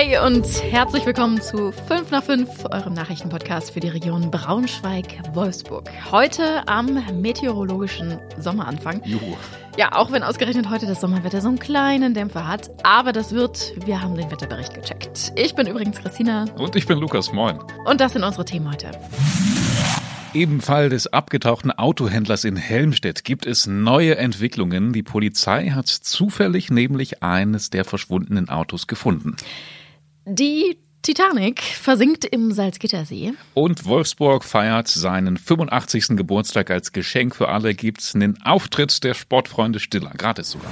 [0.00, 5.90] Hey und herzlich willkommen zu 5 nach 5, eurem Nachrichtenpodcast für die Region Braunschweig-Wolfsburg.
[6.12, 9.02] Heute am meteorologischen Sommeranfang.
[9.04, 9.36] Juhu.
[9.76, 12.70] Ja, auch wenn ausgerechnet heute das Sommerwetter so einen kleinen Dämpfer hat.
[12.84, 15.32] Aber das wird, wir haben den Wetterbericht gecheckt.
[15.34, 16.44] Ich bin übrigens Christina.
[16.56, 17.58] Und ich bin Lukas, moin.
[17.84, 18.92] Und das sind unsere Themen heute.
[20.32, 24.92] Im Fall des abgetauchten Autohändlers in Helmstedt gibt es neue Entwicklungen.
[24.92, 29.34] Die Polizei hat zufällig nämlich eines der verschwundenen Autos gefunden.
[30.30, 33.32] Die Titanic versinkt im Salzgittersee.
[33.54, 36.18] Und Wolfsburg feiert seinen 85.
[36.18, 37.74] Geburtstag als Geschenk für alle.
[37.74, 40.70] Gibt's einen Auftritt der Sportfreunde Stiller, gratis sogar.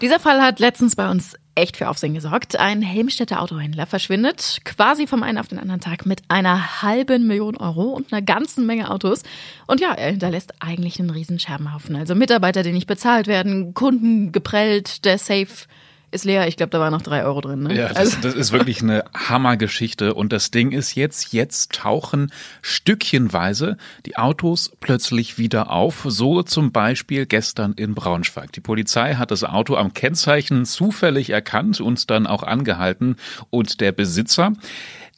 [0.00, 2.56] Dieser Fall hat letztens bei uns echt für Aufsehen gesorgt.
[2.56, 7.56] Ein Helmstädter Autohändler verschwindet quasi vom einen auf den anderen Tag mit einer halben Million
[7.56, 9.22] Euro und einer ganzen Menge Autos.
[9.68, 11.94] Und ja, er hinterlässt eigentlich einen riesen Scherbenhaufen.
[11.94, 15.66] Also Mitarbeiter, die nicht bezahlt werden, Kunden geprellt, der Safe
[16.14, 16.46] ist leer.
[16.48, 17.64] Ich glaube, da waren noch drei Euro drin.
[17.64, 17.74] Ne?
[17.74, 18.16] Ja, das, also.
[18.22, 20.14] das ist wirklich eine Hammergeschichte.
[20.14, 26.06] Und das Ding ist jetzt, jetzt tauchen stückchenweise die Autos plötzlich wieder auf.
[26.08, 28.52] So zum Beispiel gestern in Braunschweig.
[28.52, 33.16] Die Polizei hat das Auto am Kennzeichen zufällig erkannt und dann auch angehalten.
[33.50, 34.52] Und der Besitzer,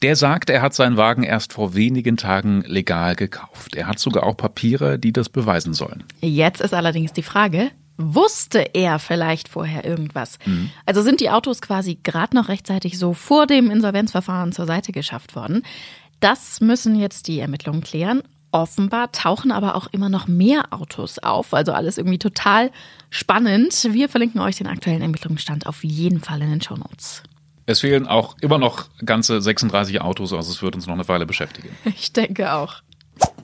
[0.01, 3.75] der sagt, er hat seinen Wagen erst vor wenigen Tagen legal gekauft.
[3.75, 6.03] Er hat sogar auch Papiere, die das beweisen sollen.
[6.21, 10.37] Jetzt ist allerdings die Frage, Wusste er vielleicht vorher irgendwas?
[10.45, 10.69] Mhm.
[10.85, 15.35] Also sind die Autos quasi gerade noch rechtzeitig so vor dem Insolvenzverfahren zur Seite geschafft
[15.35, 15.63] worden?
[16.19, 18.21] Das müssen jetzt die Ermittlungen klären.
[18.51, 21.53] Offenbar tauchen aber auch immer noch mehr Autos auf.
[21.53, 22.71] Also alles irgendwie total
[23.09, 23.87] spannend.
[23.91, 27.23] Wir verlinken euch den aktuellen Ermittlungsstand auf jeden Fall in den Show Notes.
[27.65, 31.25] Es fehlen auch immer noch ganze 36 Autos, also es wird uns noch eine Weile
[31.25, 31.69] beschäftigen.
[31.83, 32.75] Ich denke auch.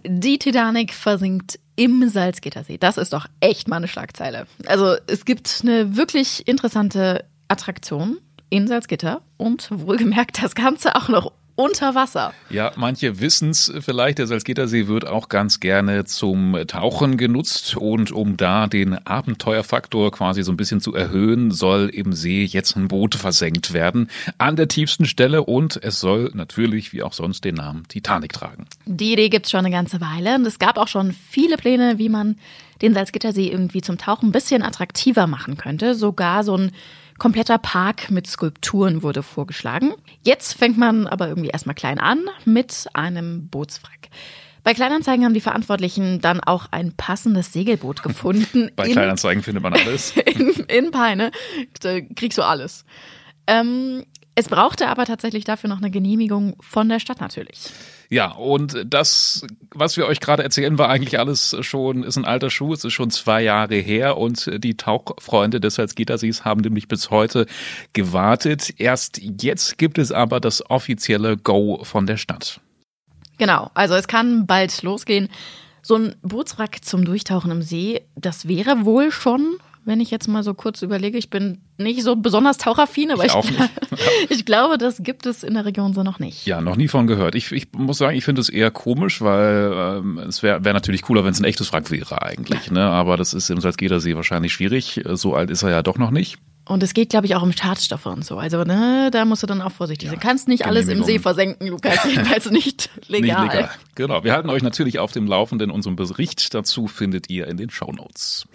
[0.05, 2.77] Die Titanic versinkt im Salzgittersee.
[2.77, 4.47] Das ist doch echt mal eine Schlagzeile.
[4.65, 8.17] Also es gibt eine wirklich interessante Attraktion
[8.49, 12.33] in Salzgitter und wohlgemerkt das Ganze auch noch unter Wasser.
[12.49, 18.11] Ja, manche wissen es vielleicht, der Salzgittersee wird auch ganz gerne zum Tauchen genutzt und
[18.11, 22.87] um da den Abenteuerfaktor quasi so ein bisschen zu erhöhen, soll im See jetzt ein
[22.87, 27.55] Boot versenkt werden an der tiefsten Stelle und es soll natürlich wie auch sonst den
[27.55, 28.65] Namen Titanic tragen.
[28.85, 31.99] Die Idee gibt es schon eine ganze Weile und es gab auch schon viele Pläne,
[31.99, 32.37] wie man
[32.81, 35.95] den Salzgittersee irgendwie zum Tauchen ein bisschen attraktiver machen könnte.
[35.95, 36.71] Sogar so ein
[37.17, 39.93] kompletter Park mit Skulpturen wurde vorgeschlagen.
[40.23, 44.09] Jetzt fängt man aber irgendwie erstmal klein an mit einem Bootswrack.
[44.63, 48.71] Bei Kleinanzeigen haben die Verantwortlichen dann auch ein passendes Segelboot gefunden.
[48.75, 50.15] Bei Kleinanzeigen findet man alles.
[50.25, 51.31] In, in Peine.
[51.81, 52.85] Da kriegst du alles.
[53.45, 57.69] Ähm, es brauchte aber tatsächlich dafür noch eine Genehmigung von der Stadt natürlich.
[58.09, 62.49] Ja, und das, was wir euch gerade erzählen, war eigentlich alles schon, ist ein alter
[62.49, 67.09] Schuh, es ist schon zwei Jahre her und die Tauchfreunde des Salzgittersees haben nämlich bis
[67.09, 67.45] heute
[67.93, 68.73] gewartet.
[68.77, 72.59] Erst jetzt gibt es aber das offizielle Go von der Stadt.
[73.37, 75.29] Genau, also es kann bald losgehen.
[75.81, 80.43] So ein Bootswrack zum Durchtauchen im See, das wäre wohl schon wenn ich jetzt mal
[80.43, 81.17] so kurz überlege.
[81.17, 85.53] Ich bin nicht so besonders tauchaffin, aber ich, ich, ich, glaube, das gibt es in
[85.53, 86.45] der Region so noch nicht.
[86.45, 87.35] Ja, noch nie von gehört.
[87.35, 91.01] Ich, ich muss sagen, ich finde es eher komisch, weil ähm, es wäre wär natürlich
[91.01, 92.71] cooler, wenn es ein echtes Wrack wäre eigentlich.
[92.71, 92.83] Ne?
[92.83, 95.01] Aber das ist im Salzgitter wahrscheinlich schwierig.
[95.13, 96.37] So alt ist er ja doch noch nicht.
[96.65, 98.37] Und es geht, glaube ich, auch um Schadstoffe und so.
[98.37, 100.17] Also, ne, da musst du dann auch vorsichtig sein.
[100.17, 101.99] Ja, kannst nicht alles im See versenken, Lukas.
[102.09, 103.43] Jedenfalls nicht legal.
[103.43, 103.69] nicht legal.
[103.95, 104.23] Genau.
[104.23, 105.71] Wir halten euch natürlich auf dem Laufenden.
[105.71, 108.47] Unseren Bericht dazu findet ihr in den Show Notes.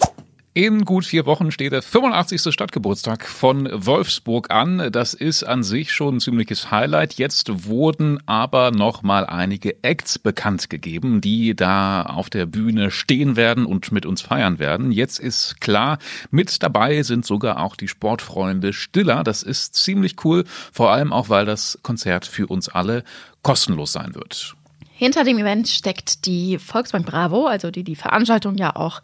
[0.54, 2.52] In gut vier Wochen steht der 85.
[2.52, 4.90] Stadtgeburtstag von Wolfsburg an.
[4.90, 7.14] Das ist an sich schon ein ziemliches Highlight.
[7.14, 13.36] Jetzt wurden aber noch mal einige Acts bekannt gegeben, die da auf der Bühne stehen
[13.36, 14.90] werden und mit uns feiern werden.
[14.90, 15.98] Jetzt ist klar,
[16.30, 19.22] mit dabei sind sogar auch die Sportfreunde Stiller.
[19.22, 23.04] Das ist ziemlich cool, vor allem auch, weil das Konzert für uns alle
[23.42, 24.54] kostenlos sein wird.
[24.92, 29.02] Hinter dem Event steckt die Volksbank Bravo, also die die Veranstaltung ja auch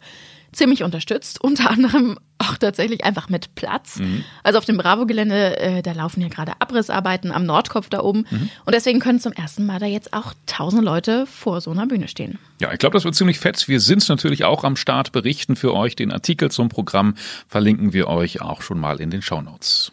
[0.55, 3.97] ziemlich unterstützt, unter anderem auch tatsächlich einfach mit Platz.
[3.99, 4.23] Mhm.
[4.43, 8.25] Also auf dem Bravo-Gelände, äh, da laufen ja gerade Abrissarbeiten am Nordkopf da oben.
[8.29, 8.49] Mhm.
[8.65, 12.07] Und deswegen können zum ersten Mal da jetzt auch tausend Leute vor so einer Bühne
[12.07, 12.39] stehen.
[12.59, 13.67] Ja, ich glaube, das wird ziemlich fett.
[13.67, 15.95] Wir sind natürlich auch am Start, berichten für euch.
[15.95, 17.15] Den Artikel zum Programm
[17.47, 19.91] verlinken wir euch auch schon mal in den Show Notes.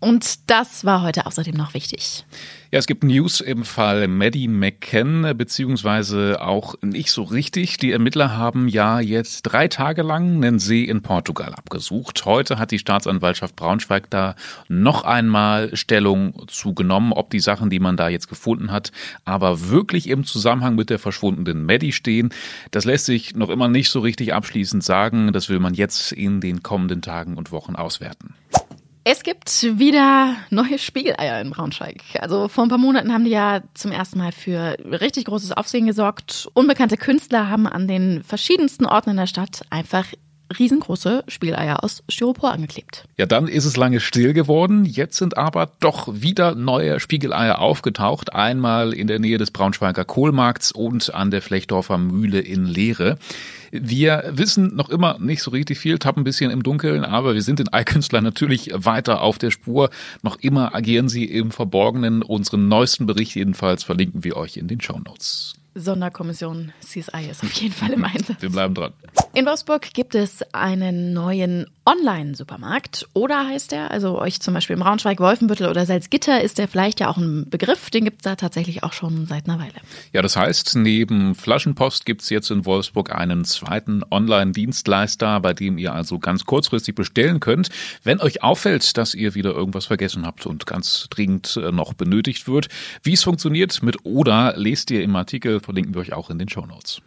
[0.00, 2.24] Und das war heute außerdem noch wichtig.
[2.72, 7.76] Ja, es gibt News im Fall Maddie McCann, beziehungsweise auch nicht so richtig.
[7.76, 12.24] Die Ermittler haben ja jetzt drei Tage lang einen See in Portugal abgesucht.
[12.24, 14.36] Heute hat die Staatsanwaltschaft Braunschweig da
[14.68, 18.92] noch einmal Stellung zugenommen, ob die Sachen, die man da jetzt gefunden hat,
[19.24, 22.30] aber wirklich im Zusammenhang mit der verschwundenen Maddie stehen.
[22.70, 25.32] Das lässt sich noch immer nicht so richtig abschließend sagen.
[25.32, 28.34] Das will man jetzt in den kommenden Tagen und Wochen auswerten.
[29.02, 32.02] Es gibt wieder neue Spiegeleier in Braunschweig.
[32.20, 35.86] Also vor ein paar Monaten haben die ja zum ersten Mal für richtig großes Aufsehen
[35.86, 36.48] gesorgt.
[36.52, 40.06] Unbekannte Künstler haben an den verschiedensten Orten in der Stadt einfach
[40.58, 43.04] riesengroße Spiegeleier aus Styropor angeklebt.
[43.16, 44.84] Ja, dann ist es lange still geworden.
[44.84, 48.34] Jetzt sind aber doch wieder neue Spiegeleier aufgetaucht.
[48.34, 53.18] Einmal in der Nähe des Braunschweiger Kohlmarkts und an der Flechdorfer Mühle in Leere.
[53.72, 57.42] Wir wissen noch immer nicht so richtig viel, tappen ein bisschen im Dunkeln, aber wir
[57.42, 59.90] sind den Eikünstler natürlich weiter auf der Spur.
[60.22, 62.22] Noch immer agieren sie im Verborgenen.
[62.22, 65.59] Unseren neuesten Bericht jedenfalls verlinken wir euch in den Show Notes.
[65.74, 68.40] Sonderkommission CSI ist auf jeden Fall im Einsatz.
[68.40, 68.92] Wir bleiben dran.
[69.34, 73.08] In Wolfsburg gibt es einen neuen Online-Supermarkt.
[73.14, 77.00] Oder heißt der, also euch zum Beispiel im Braunschweig, Wolfenbüttel oder Salzgitter ist der vielleicht
[77.00, 77.90] ja auch ein Begriff.
[77.90, 79.72] Den gibt es da tatsächlich auch schon seit einer Weile.
[80.12, 85.78] Ja, das heißt, neben Flaschenpost gibt es jetzt in Wolfsburg einen zweiten Online-Dienstleister, bei dem
[85.78, 87.70] ihr also ganz kurzfristig bestellen könnt.
[88.04, 92.46] Wenn euch auffällt, dass ihr wieder irgendwas vergessen habt und ganz dringend äh, noch benötigt
[92.46, 92.68] wird,
[93.02, 96.48] wie es funktioniert mit Oder, lest ihr im Artikel, verlinken wir euch auch in den
[96.48, 97.02] Show Notes.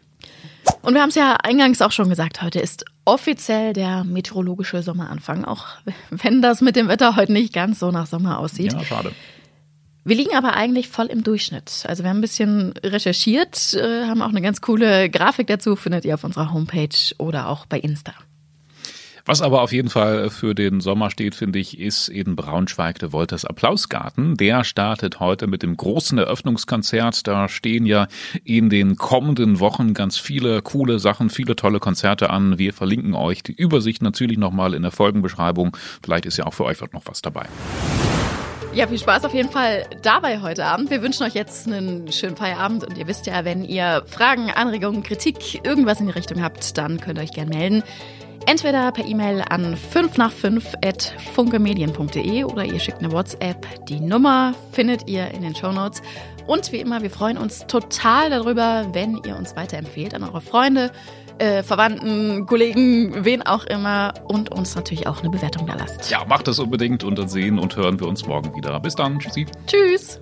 [0.81, 5.45] Und wir haben es ja eingangs auch schon gesagt, heute ist offiziell der meteorologische Sommeranfang,
[5.45, 5.65] auch
[6.09, 8.73] wenn das mit dem Wetter heute nicht ganz so nach Sommer aussieht.
[8.73, 9.11] Ja, schade.
[10.05, 11.85] Wir liegen aber eigentlich voll im Durchschnitt.
[11.87, 16.03] Also wir haben ein bisschen recherchiert, äh, haben auch eine ganz coole Grafik dazu, findet
[16.03, 18.13] ihr auf unserer Homepage oder auch bei Insta.
[19.25, 23.13] Was aber auf jeden Fall für den Sommer steht, finde ich, ist in Braunschweig der
[23.13, 24.35] Wolters Applausgarten.
[24.35, 27.25] Der startet heute mit dem großen Eröffnungskonzert.
[27.25, 28.07] Da stehen ja
[28.43, 32.59] in den kommenden Wochen ganz viele coole Sachen, viele tolle Konzerte an.
[32.59, 35.77] Wir verlinken euch die Übersicht natürlich nochmal in der Folgenbeschreibung.
[36.03, 37.45] Vielleicht ist ja auch für euch noch was dabei.
[38.73, 40.89] Ja, viel Spaß auf jeden Fall dabei heute Abend.
[40.89, 45.01] Wir wünschen euch jetzt einen schönen Feierabend und ihr wisst ja, wenn ihr Fragen, Anregungen,
[45.01, 47.83] Kritik, irgendwas in die Richtung habt, dann könnt ihr euch gerne melden.
[48.45, 53.65] Entweder per E-Mail an 5 nach 5 at funkemedien.de oder ihr schickt eine WhatsApp.
[53.87, 56.01] Die Nummer findet ihr in den Show Notes.
[56.45, 60.91] Und wie immer, wir freuen uns total darüber, wenn ihr uns weiterempfehlt an eure Freunde,
[61.37, 66.11] äh, Verwandten, Kollegen, wen auch immer und uns natürlich auch eine Bewertung da lasst.
[66.11, 68.77] Ja, macht das unbedingt und dann sehen und hören wir uns morgen wieder.
[68.81, 69.19] Bis dann.
[69.19, 69.45] Tschüssi.
[69.67, 70.21] Tschüss.